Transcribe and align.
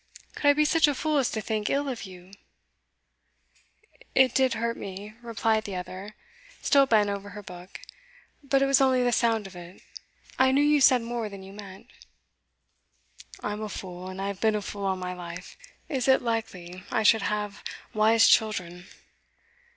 Could 0.33 0.47
I 0.47 0.53
be 0.53 0.65
such 0.65 0.87
a 0.87 0.95
fool 0.95 1.19
as 1.19 1.29
to 1.29 1.41
think 1.41 1.69
ill 1.69 1.87
of 1.87 2.05
you?' 2.05 2.31
'It 4.15 4.33
did 4.33 4.55
hurt 4.55 4.75
me,' 4.75 5.13
replied 5.21 5.65
the 5.65 5.75
other, 5.75 6.15
still 6.59 6.87
bent 6.87 7.11
over 7.11 7.29
her 7.29 7.43
book. 7.43 7.79
'But 8.41 8.63
it 8.63 8.65
was 8.65 8.81
only 8.81 9.03
the 9.03 9.11
sound 9.11 9.45
of 9.45 9.55
it. 9.55 9.79
I 10.39 10.51
knew 10.53 10.63
you 10.63 10.81
said 10.81 11.03
more 11.03 11.29
than 11.29 11.43
you 11.43 11.53
meant.' 11.53 11.91
'I'm 13.43 13.61
a 13.61 13.69
fool, 13.69 14.09
and 14.09 14.19
I've 14.19 14.41
been 14.41 14.55
a 14.55 14.63
fool 14.63 14.85
all 14.87 14.95
my 14.95 15.13
life. 15.13 15.55
Is 15.87 16.07
it 16.07 16.23
likely 16.23 16.83
I 16.89 17.03
should 17.03 17.21
have 17.21 17.63
wise 17.93 18.27
children? 18.27 18.85